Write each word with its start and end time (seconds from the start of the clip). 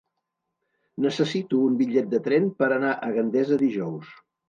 Necessito 1.05 1.61
un 1.67 1.77
bitllet 1.83 2.11
de 2.17 2.25
tren 2.31 2.51
per 2.65 2.73
anar 2.73 2.97
a 3.11 3.15
Gandesa 3.21 3.65
dijous. 3.65 4.15